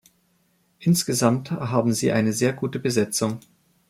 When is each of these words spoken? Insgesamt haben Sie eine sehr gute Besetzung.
Insgesamt 0.79 1.51
haben 1.51 1.93
Sie 1.93 2.11
eine 2.11 2.33
sehr 2.33 2.53
gute 2.53 2.79
Besetzung. 2.79 3.39